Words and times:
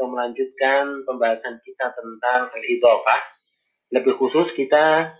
atau 0.00 0.08
melanjutkan 0.08 1.04
pembahasan 1.04 1.60
kita 1.60 1.92
tentang 1.92 2.48
al-idhofah. 2.48 3.20
Lebih 3.92 4.16
khusus 4.16 4.48
kita 4.56 5.12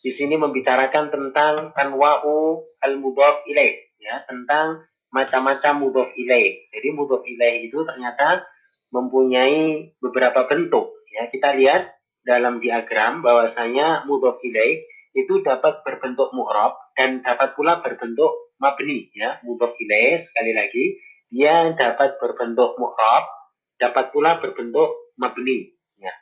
di 0.00 0.16
sini 0.16 0.40
membicarakan 0.40 1.12
tentang 1.12 1.76
anwa'u 1.76 2.64
al-mudhaf 2.80 3.44
ilaih 3.44 3.84
ya, 4.00 4.24
tentang 4.24 4.88
macam-macam 5.12 5.84
mudhaf 5.84 6.08
ilaih. 6.16 6.56
Jadi 6.72 6.88
mudhaf 6.96 7.20
ilaih 7.20 7.68
itu 7.68 7.84
ternyata 7.84 8.48
mempunyai 8.96 9.92
beberapa 10.00 10.48
bentuk 10.48 10.96
ya. 11.12 11.28
Kita 11.28 11.52
lihat 11.60 11.92
dalam 12.24 12.64
diagram 12.64 13.20
bahwasanya 13.20 14.08
mudhaf 14.08 14.40
ilaih 14.40 14.88
itu 15.12 15.44
dapat 15.44 15.84
berbentuk 15.84 16.32
mu'rab 16.32 16.80
dan 16.96 17.20
dapat 17.20 17.52
pula 17.52 17.84
berbentuk 17.84 18.56
mabni 18.56 19.12
ya. 19.12 19.36
Mudhaf 19.44 19.76
ilaih 19.76 20.24
sekali 20.32 20.56
lagi 20.56 20.84
dia 21.28 21.76
dapat 21.76 22.16
berbentuk 22.22 22.80
mu'rab, 22.80 23.43
dapat 23.84 24.10
pula 24.16 24.40
berbentuk 24.40 25.12
mabni. 25.20 25.76
Ya. 26.00 26.14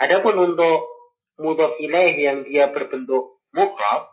Adapun 0.00 0.40
untuk 0.40 0.88
mudhof 1.36 1.76
ilaih 1.78 2.16
yang 2.16 2.38
dia 2.48 2.72
berbentuk 2.72 3.44
mu'rab, 3.52 4.08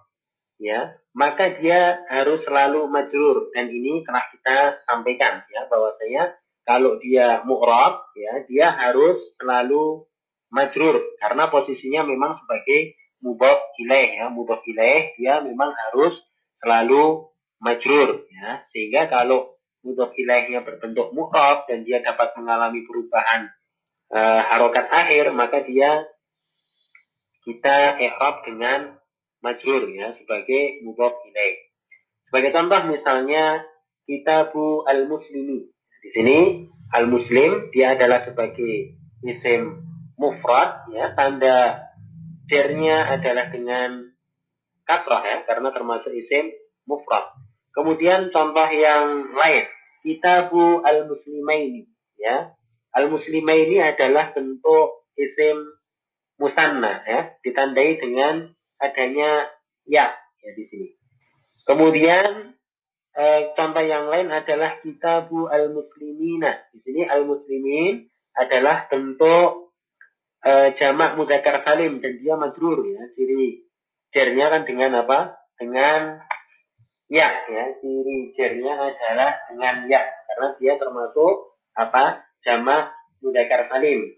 ya, 0.59 0.99
maka 1.16 1.55
dia 1.63 2.04
harus 2.12 2.44
selalu 2.44 2.91
majrur 2.91 3.48
dan 3.55 3.72
ini 3.72 4.04
telah 4.04 4.23
kita 4.35 4.58
sampaikan 4.84 5.48
ya 5.48 5.63
bahwasanya 5.72 6.35
kalau 6.68 6.99
dia 6.99 7.40
mu'rab 7.48 8.12
ya 8.20 8.44
dia 8.52 8.68
harus 8.76 9.16
selalu 9.40 10.04
majrur 10.52 10.99
karena 11.23 11.48
posisinya 11.48 12.04
memang 12.04 12.35
sebagai 12.44 12.99
mudhof 13.23 13.60
ilaih 13.80 14.10
ya 14.20 14.26
mudhof 14.27 14.60
ilaih 14.68 15.16
dia 15.16 15.40
memang 15.40 15.71
harus 15.71 16.20
selalu 16.60 17.32
majrur 17.63 18.27
ya 18.27 18.68
sehingga 18.76 19.07
kalau 19.07 19.55
mudhof 19.85 20.12
ilaihnya 20.17 20.66
berbentuk 20.66 21.13
mu'rab 21.13 21.70
dan 21.70 21.85
dia 21.85 22.02
dapat 22.02 22.34
mengalami 22.35 22.81
perubahan 22.84 23.53
e, 24.09 24.20
harokat 24.20 24.89
akhir 24.89 25.30
maka 25.38 25.62
dia 25.62 26.09
kita 27.46 28.01
i'rab 28.01 28.41
dengan 28.41 28.98
majrur 29.45 29.85
ya 29.93 30.18
sebagai 30.18 30.82
mudhof 30.82 31.13
ilaih. 31.29 31.55
Sebagai 32.26 32.49
contoh 32.57 32.82
misalnya 32.90 33.62
kitabu 34.10 34.82
al-muslimi. 34.90 35.70
Di 36.01 36.10
sini 36.10 36.65
al-muslim 36.90 37.70
dia 37.70 37.93
adalah 37.93 38.26
sebagai 38.26 38.98
isim 39.21 39.85
mufrad 40.17 40.90
ya 40.93 41.13
tanda 41.13 41.85
jernya 42.49 43.13
adalah 43.13 43.49
dengan 43.54 44.10
kasrah 44.85 45.21
ya 45.21 45.38
karena 45.45 45.70
termasuk 45.70 46.10
isim 46.13 46.49
mufrad. 46.90 47.29
Kemudian 47.76 48.32
contoh 48.32 48.70
yang 48.71 49.35
lain, 49.35 49.65
Kitabu 50.05 50.85
al-Muslimaini, 50.85 51.89
ya. 52.21 52.53
Al-Muslimaini 52.93 53.81
adalah 53.81 54.37
bentuk 54.37 55.09
isim 55.17 55.81
musanna 56.37 57.01
ya, 57.09 57.34
ditandai 57.41 57.98
dengan 57.98 58.53
adanya 58.77 59.49
ya 59.89 60.13
ya 60.45 60.51
di 60.53 60.63
sini. 60.70 60.89
Kemudian 61.65 62.53
eh, 63.17 63.41
contoh 63.57 63.81
yang 63.81 64.13
lain 64.13 64.29
adalah 64.29 64.78
Kitabu 64.85 65.50
al-Muslimina. 65.50 66.69
Di 66.69 66.79
sini 66.85 67.01
al-Muslimin 67.09 68.06
adalah 68.38 68.85
bentuk 68.85 69.73
eh, 70.45 70.78
jamak 70.78 71.17
mudzakkar 71.17 71.66
salim 71.66 71.97
dan 71.97 72.22
dia 72.22 72.38
majrur 72.38 72.85
ya. 72.85 73.09
Ciri 73.17 73.66
jernya 74.13 74.53
kan 74.53 74.61
dengan 74.69 75.01
apa? 75.01 75.41
Dengan 75.57 76.22
ya 77.11 77.28
ya. 77.50 77.63
Ciri 77.81 78.34
jernya 78.34 78.73
adalah 78.75 79.31
dengan 79.51 79.75
ya 79.89 80.01
karena 80.03 80.47
dia 80.57 80.73
termasuk 80.81 81.56
apa 81.75 82.25
jamak 82.45 82.94
mudakar 83.22 83.67
salim. 83.69 84.16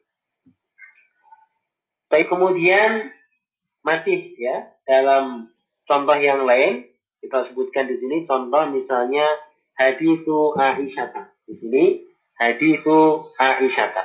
Baik 2.08 2.32
kemudian 2.32 3.12
masih 3.84 4.36
ya 4.40 4.72
dalam 4.84 5.52
contoh 5.88 6.18
yang 6.20 6.44
lain 6.44 6.88
kita 7.24 7.48
sebutkan 7.52 7.88
di 7.88 7.96
sini 8.00 8.28
contoh 8.28 8.68
misalnya 8.72 9.24
hadithu 9.80 10.56
Aisyah 10.60 11.32
di 11.48 11.54
sini 11.60 11.84
hadithu 12.36 13.32
Aisyah 13.40 13.96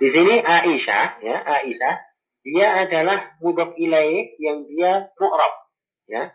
di 0.00 0.08
sini 0.08 0.34
Aisyah 0.40 1.06
ya 1.20 1.36
Aisyah 1.44 1.94
dia 2.46 2.66
adalah 2.86 3.36
mudhaf 3.42 3.74
ilaih 3.76 4.38
yang 4.38 4.64
dia 4.70 5.10
mu'rab 5.18 5.54
ya 6.06 6.32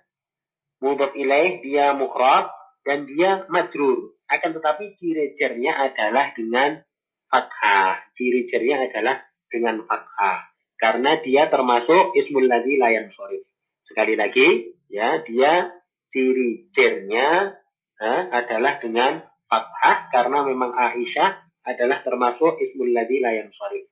mudhaf 0.81 1.13
ilaih 1.13 1.61
dia 1.61 1.93
mu'rab 1.93 2.49
dan 2.81 3.05
dia 3.05 3.45
majrur. 3.47 4.17
Akan 4.27 4.57
tetapi 4.57 4.97
ciri 4.97 5.37
cernya 5.37 5.77
adalah 5.77 6.33
dengan 6.33 6.81
fathah. 7.29 8.01
Ciri 8.17 8.49
cernya 8.49 8.89
adalah 8.89 9.21
dengan 9.47 9.85
fathah. 9.85 10.49
Karena 10.81 11.21
dia 11.21 11.45
termasuk 11.47 12.17
ismul 12.17 12.49
ladzi 12.49 12.81
layan 12.81 13.13
sorif. 13.13 13.45
Sekali 13.85 14.17
lagi, 14.17 14.73
ya 14.89 15.21
dia 15.21 15.69
ciri 16.09 16.73
cernya 16.73 17.53
eh, 18.01 18.21
adalah 18.33 18.81
dengan 18.81 19.21
fathah 19.45 20.09
karena 20.09 20.41
memang 20.47 20.73
Aisyah 20.73 21.31
adalah 21.69 22.01
termasuk 22.01 22.57
ismul 22.57 22.89
ladzi 22.89 23.21
layan 23.21 23.53
sorif. 23.53 23.85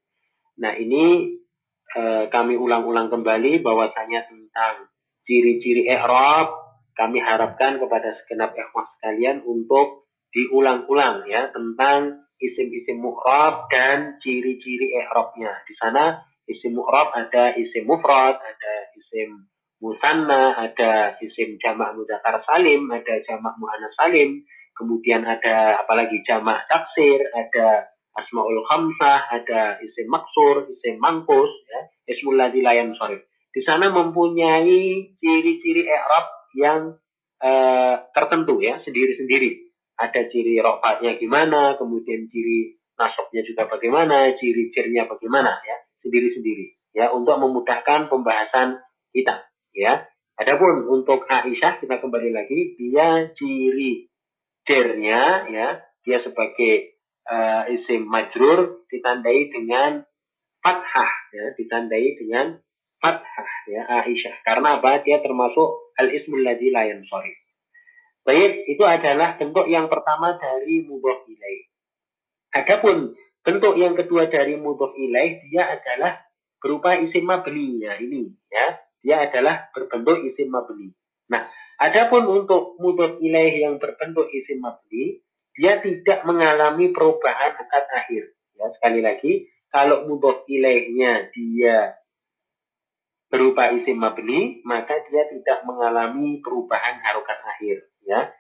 Nah 0.57 0.73
ini 0.73 1.35
eh, 1.93 2.25
kami 2.33 2.57
ulang-ulang 2.57 3.13
kembali 3.13 3.61
bahwasanya 3.61 4.25
tentang 4.25 4.89
ciri-ciri 5.29 5.85
i'rab 5.85 6.68
kami 6.99 7.23
harapkan 7.23 7.79
kepada 7.79 8.19
segenap 8.19 8.51
ikhwah 8.51 8.83
sekalian 8.99 9.39
untuk 9.47 10.11
diulang-ulang 10.35 11.23
ya 11.31 11.47
tentang 11.55 12.27
isim-isim 12.43 12.99
mu'rab 12.99 13.71
dan 13.71 14.19
ciri-ciri 14.19 14.99
i'rabnya. 14.99 15.63
Di 15.63 15.73
sana 15.79 16.19
isim 16.43 16.75
mu'rab 16.75 17.15
ada 17.15 17.55
isim 17.55 17.87
mufrad, 17.87 18.35
ada 18.35 18.73
isim 18.99 19.47
musanna, 19.79 20.59
ada 20.59 21.15
isim 21.23 21.55
jamak 21.63 21.95
mudzakkar 21.95 22.43
salim, 22.43 22.91
ada 22.91 23.15
jamak 23.23 23.55
muannas 23.55 23.95
salim, 23.95 24.43
kemudian 24.75 25.23
ada 25.23 25.79
apalagi 25.79 26.19
jamak 26.27 26.67
taksir, 26.67 27.23
ada 27.31 27.87
asmaul 28.19 28.59
khamsah, 28.67 29.19
ada 29.31 29.79
isim 29.79 30.11
maksur, 30.11 30.67
isim 30.67 30.99
mangkus, 30.99 31.51
ya, 31.71 31.79
ismul 32.11 32.35
ladzi 32.35 32.59
layan 32.59 32.91
Di 33.49 33.61
sana 33.63 33.87
mempunyai 33.87 35.15
ciri-ciri 35.17 35.87
i'rab 35.87 36.38
yang 36.55 36.97
uh, 37.43 37.95
tertentu 38.13 38.61
ya 38.63 38.81
sendiri-sendiri. 38.83 39.69
Ada 39.99 40.31
ciri 40.31 40.55
rofanya 40.63 41.19
gimana, 41.19 41.75
kemudian 41.75 42.31
ciri 42.31 42.79
nasabnya 42.95 43.43
juga 43.43 43.67
bagaimana, 43.67 44.31
ciri 44.39 44.71
cirnya 44.71 45.07
bagaimana 45.11 45.59
ya 45.63 45.77
sendiri-sendiri 45.99 46.79
ya 46.95 47.11
untuk 47.11 47.35
memudahkan 47.39 48.07
pembahasan 48.07 48.79
kita 49.11 49.43
ya. 49.75 50.07
Adapun 50.39 50.87
untuk 50.87 51.27
Aisyah 51.27 51.83
kita 51.83 51.99
kembali 51.99 52.31
lagi 52.31 52.79
dia 52.79 53.27
ciri 53.35 54.07
cirnya 54.63 55.51
ya 55.51 55.67
dia 56.07 56.23
sebagai 56.23 56.95
uh, 57.27 57.67
isim 57.67 58.07
majrur 58.07 58.87
ditandai 58.87 59.51
dengan 59.51 60.07
fathah 60.63 61.11
ya 61.35 61.45
ditandai 61.59 62.15
dengan 62.15 62.55
fathah 63.03 63.51
ya 63.67 63.83
Aisyah 64.07 64.39
karena 64.47 64.79
apa 64.79 65.03
dia 65.03 65.19
termasuk 65.19 65.88
al 65.99 66.07
ismul 66.15 66.41
ladzi 66.41 66.71
la 66.71 66.87
yansarif 66.87 67.37
baik 68.29 68.69
itu 68.69 68.83
adalah 68.85 69.41
bentuk 69.41 69.65
yang 69.65 69.89
pertama 69.89 70.37
dari 70.37 70.85
mudhof 70.85 71.25
ilaih. 71.25 71.65
Adapun 72.53 73.17
bentuk 73.41 73.73
yang 73.73 73.97
kedua 73.97 74.29
dari 74.29 74.53
mudhof 74.53 74.93
ilaih 74.93 75.41
dia 75.49 75.65
adalah 75.65 76.21
berupa 76.61 76.93
isim 77.01 77.25
mabni. 77.25 77.81
Ya 77.81 77.97
ini 77.97 78.29
ya. 78.53 78.77
Dia 79.01 79.25
adalah 79.25 79.73
berbentuk 79.73 80.21
isim 80.29 80.53
mabni. 80.53 80.93
Nah 81.33 81.49
adapun 81.81 82.29
untuk 82.29 82.77
mudhof 82.77 83.17
ilaih 83.17 83.65
yang 83.65 83.81
berbentuk 83.81 84.29
isim 84.29 84.61
mabni 84.61 85.25
dia 85.57 85.81
tidak 85.81 86.21
mengalami 86.29 86.93
perubahan 86.93 87.57
akad 87.57 87.85
akhir. 87.97 88.29
Ya 88.61 88.69
sekali 88.77 89.01
lagi 89.01 89.49
kalau 89.73 90.05
mudhof 90.05 90.45
ilaihnya 90.45 91.33
dia 91.33 91.97
berupa 93.29 93.69
isim 93.77 94.01
mabni, 94.01 94.59
maka 94.65 95.05
dia 95.07 95.29
tidak 95.29 95.61
mengalami 95.63 96.41
perubahan 96.41 96.97
harokat 97.05 97.37
akhir, 97.45 97.77
ya. 98.03 98.33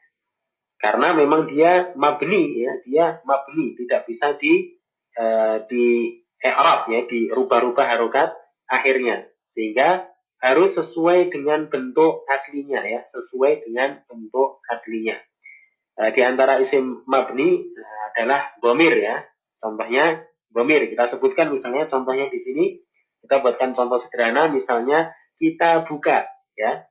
Karena 0.81 1.13
memang 1.13 1.45
dia 1.51 1.93
mabni, 1.93 2.57
ya, 2.57 2.73
dia 2.83 3.05
mabni, 3.23 3.77
tidak 3.77 4.09
bisa 4.09 4.33
di 4.41 4.79
uh, 5.19 5.61
di 5.69 6.17
i'rab 6.41 6.89
ya, 6.89 7.05
dirubah-rubah 7.05 7.85
harokat 7.85 8.33
akhirnya. 8.65 9.29
Sehingga 9.53 10.09
harus 10.39 10.71
sesuai 10.73 11.35
dengan 11.35 11.67
bentuk 11.67 12.23
aslinya 12.31 12.81
ya, 12.87 13.05
sesuai 13.11 13.67
dengan 13.67 14.01
bentuk 14.07 14.63
aslinya. 14.71 15.19
Uh, 15.99 16.09
di 16.15 16.21
antara 16.23 16.63
isim 16.63 17.03
mabni 17.05 17.59
uh, 17.59 18.01
adalah 18.15 18.55
bomir 18.63 18.95
ya. 18.97 19.21
Contohnya 19.59 20.23
bomir. 20.49 20.87
Kita 20.87 21.11
sebutkan 21.11 21.51
misalnya 21.51 21.91
contohnya 21.91 22.31
di 22.31 22.39
sini 22.39 22.65
kita 23.29 23.45
buatkan 23.45 23.77
contoh 23.77 24.01
sederhana, 24.09 24.49
misalnya 24.49 25.13
kita 25.37 25.85
buka 25.85 26.25
ya 26.57 26.89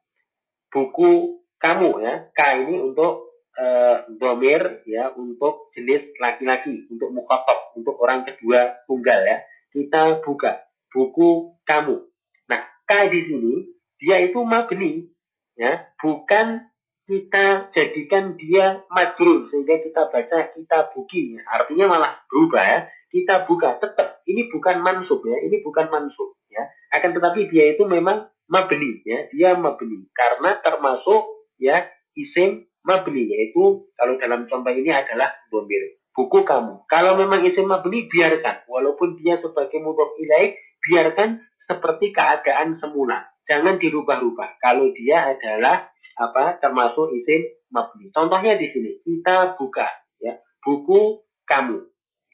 buku 0.70 1.42
kamu 1.58 1.98
ya. 1.98 2.30
K 2.30 2.62
ini 2.62 2.78
untuk 2.78 3.34
uh, 3.58 4.06
domir 4.22 4.86
ya 4.86 5.10
untuk 5.18 5.74
jenis 5.74 6.14
laki-laki, 6.22 6.86
untuk 6.94 7.10
mukhotob, 7.10 7.74
untuk 7.74 7.98
orang 7.98 8.22
kedua 8.22 8.86
tunggal 8.86 9.18
ya. 9.26 9.42
Kita 9.74 10.22
buka 10.22 10.62
buku 10.94 11.58
kamu. 11.66 12.06
Nah, 12.46 12.62
K 12.86 12.90
di 13.10 13.20
sini 13.26 13.54
dia 13.98 14.22
itu 14.22 14.38
mabni 14.46 15.10
ya, 15.58 15.90
bukan 15.98 16.70
kita 17.10 17.74
jadikan 17.74 18.38
dia 18.38 18.86
majrur 18.94 19.50
sehingga 19.50 19.82
kita 19.82 20.06
baca 20.06 20.38
kita 20.54 20.78
buki 20.94 21.40
artinya 21.50 21.88
malah 21.88 22.12
berubah 22.30 22.60
ya 22.60 22.78
kita 23.08 23.48
buka 23.48 23.80
tetap 23.80 24.17
ini 24.28 24.52
bukan 24.52 24.84
mansub 24.84 25.24
ya 25.24 25.40
ini 25.40 25.64
bukan 25.64 25.88
mansub 25.88 26.36
ya. 26.52 26.62
Akan 26.92 27.16
tetapi 27.16 27.48
dia 27.48 27.72
itu 27.72 27.88
memang 27.88 28.28
mabni 28.46 29.00
ya 29.08 29.26
dia 29.32 29.56
mabni. 29.56 30.04
Karena 30.12 30.60
termasuk 30.60 31.48
ya 31.56 31.88
isim 32.12 32.68
mabni 32.84 33.26
yaitu 33.26 33.88
kalau 33.96 34.14
dalam 34.20 34.44
contoh 34.46 34.72
ini 34.72 34.92
adalah 34.92 35.32
domir 35.48 35.98
buku 36.18 36.42
kamu. 36.42 36.82
Kalau 36.90 37.14
memang 37.14 37.46
isim 37.46 37.70
mabni 37.70 38.10
biarkan. 38.10 38.66
Walaupun 38.66 39.22
dia 39.22 39.38
sebagai 39.38 39.78
mudhof 39.78 40.18
ilaih 40.18 40.58
biarkan 40.82 41.38
seperti 41.70 42.10
keadaan 42.10 42.82
semula. 42.82 43.22
Jangan 43.46 43.78
dirubah-rubah. 43.78 44.58
Kalau 44.58 44.90
dia 44.92 45.30
adalah 45.30 45.88
apa 46.18 46.58
termasuk 46.58 47.14
isim 47.14 47.46
mabni. 47.70 48.10
Contohnya 48.10 48.58
di 48.58 48.66
sini 48.74 48.98
kita 49.06 49.54
buka 49.54 49.86
ya 50.18 50.42
buku 50.60 51.22
kamu 51.46 51.86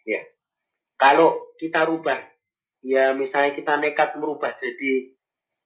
ya. 0.08 0.24
Kalau 0.96 1.54
kita 1.58 1.86
rubah 1.86 2.20
ya 2.84 3.16
misalnya 3.16 3.56
kita 3.56 3.80
nekat 3.80 4.14
merubah 4.20 4.52
jadi 4.60 5.14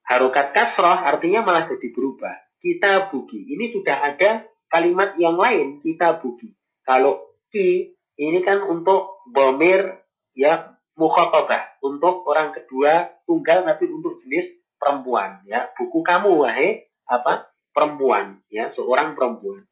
harokat 0.07 0.55
kasroh 0.55 1.05
artinya 1.05 1.45
malah 1.45 1.69
jadi 1.69 1.89
berubah. 1.93 2.35
Kita 2.59 3.15
buki. 3.15 3.55
Ini 3.55 3.71
sudah 3.71 3.97
ada 4.15 4.43
kalimat 4.67 5.15
yang 5.21 5.39
lain 5.39 5.79
kita 5.85 6.19
buki. 6.19 6.53
Kalau 6.83 7.39
ki 7.55 7.95
ini 8.19 8.39
kan 8.43 8.67
untuk 8.67 9.23
bomir 9.31 10.03
ya 10.35 10.75
mukhotobah 10.99 11.79
untuk 11.87 12.27
orang 12.27 12.51
kedua 12.51 13.23
tunggal 13.29 13.63
tapi 13.63 13.87
untuk 13.87 14.19
jenis 14.27 14.59
perempuan 14.75 15.47
ya 15.47 15.71
buku 15.79 16.03
kamu 16.03 16.43
wahai 16.43 16.89
apa 17.09 17.49
perempuan, 17.79 18.43
ya, 18.51 18.75
seorang 18.75 19.15
perempuan. 19.15 19.63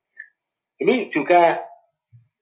Ini 0.78 1.10
juga 1.10 1.58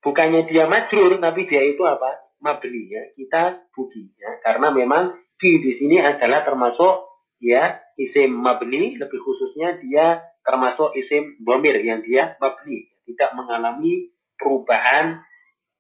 bukannya 0.05 0.45
dia 0.45 0.69
majrur, 0.69 1.17
tapi 1.17 1.49
dia 1.49 1.65
itu 1.65 1.81
apa? 1.89 2.24
Mabni, 2.45 2.93
ya. 2.93 3.09
Kita 3.17 3.65
buki, 3.73 4.13
ya. 4.21 4.45
Karena 4.45 4.69
memang 4.69 5.17
ki 5.41 5.65
di 5.65 5.73
sini 5.81 5.97
adalah 5.99 6.45
termasuk 6.45 7.09
ya 7.41 7.81
isim 7.97 8.37
mabni, 8.37 9.01
lebih 9.01 9.21
khususnya 9.25 9.81
dia 9.81 10.23
termasuk 10.45 10.93
isim 10.95 11.41
bomir 11.41 11.81
yang 11.81 12.05
dia 12.05 12.37
mabni, 12.39 12.85
tidak 13.09 13.33
mengalami 13.33 14.13
perubahan 14.37 15.25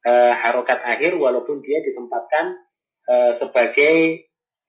e, 0.02 0.12
harokat 0.40 0.80
akhir 0.82 1.20
walaupun 1.20 1.60
dia 1.60 1.84
ditempatkan 1.84 2.60
e, 3.06 3.14
sebagai 3.44 3.96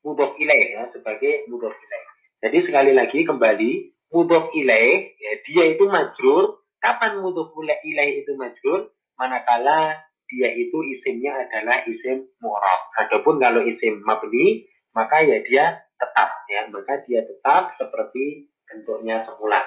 mudhof 0.04 0.38
ilaih 0.38 0.80
ya, 0.80 0.84
sebagai 0.94 1.48
mudhof 1.50 1.74
ilaih. 1.74 2.06
Jadi 2.46 2.58
sekali 2.70 2.92
lagi 2.94 3.20
kembali 3.26 3.72
mudhof 4.14 4.54
ilaih 4.54 5.16
ya 5.18 5.32
dia 5.48 5.64
itu 5.74 5.84
majrur 5.90 6.62
kapan 6.80 7.24
mudhof 7.24 7.52
ilaih 7.58 8.22
itu 8.22 8.32
majrur 8.38 8.94
manakala 9.18 10.05
dia 10.32 10.50
itu 10.58 10.78
isimnya 10.98 11.34
adalah 11.46 11.86
isim 11.86 12.26
mu'rab. 12.42 12.82
Adapun 13.06 13.38
kalau 13.38 13.62
isim 13.66 14.02
mabni 14.04 14.66
maka 14.96 15.22
ya 15.22 15.40
dia 15.46 15.66
tetap 16.02 16.30
ya. 16.50 16.68
Maka 16.74 17.04
dia 17.06 17.22
tetap 17.24 17.78
seperti 17.78 18.50
bentuknya 18.66 19.24
semula 19.30 19.62